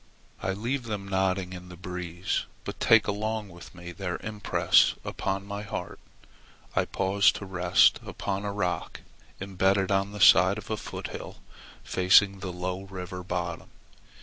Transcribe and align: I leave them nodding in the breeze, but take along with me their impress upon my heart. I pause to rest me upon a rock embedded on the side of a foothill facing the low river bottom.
I 0.41 0.53
leave 0.53 0.85
them 0.85 1.07
nodding 1.07 1.53
in 1.53 1.69
the 1.69 1.75
breeze, 1.77 2.45
but 2.63 2.79
take 2.79 3.05
along 3.05 3.49
with 3.49 3.75
me 3.75 3.91
their 3.91 4.17
impress 4.23 4.95
upon 5.05 5.45
my 5.45 5.61
heart. 5.61 5.99
I 6.75 6.85
pause 6.85 7.31
to 7.33 7.45
rest 7.45 8.01
me 8.01 8.09
upon 8.09 8.43
a 8.43 8.51
rock 8.51 9.01
embedded 9.39 9.91
on 9.91 10.11
the 10.11 10.19
side 10.19 10.57
of 10.57 10.71
a 10.71 10.75
foothill 10.77 11.35
facing 11.83 12.39
the 12.39 12.51
low 12.51 12.81
river 12.85 13.21
bottom. 13.23 13.69